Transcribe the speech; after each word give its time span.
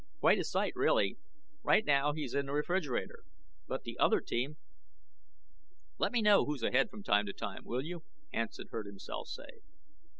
Quite 0.19 0.39
a 0.39 0.43
sight, 0.43 0.73
really. 0.75 1.19
Right 1.61 1.85
now 1.85 2.11
he's 2.13 2.33
in 2.33 2.47
the 2.47 2.53
refrigerator, 2.53 3.23
but 3.67 3.83
the 3.83 3.99
other 3.99 4.19
team" 4.19 4.57
"Let 5.99 6.11
me 6.11 6.23
know 6.23 6.43
who's 6.43 6.63
ahead 6.63 6.89
from 6.89 7.03
time 7.03 7.27
to 7.27 7.33
time, 7.33 7.63
will 7.65 7.83
you?" 7.83 8.03
Hansen 8.33 8.65
heard 8.71 8.87
himself 8.87 9.27
say. 9.27 9.61